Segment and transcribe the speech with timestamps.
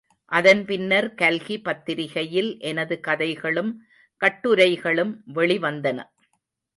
[0.31, 3.71] அதன் பின்னர் கல்கி பத்திரிகையில் எனது கதைகளும்
[4.21, 5.99] கட்டுரைகளும் வெளி வந்தன.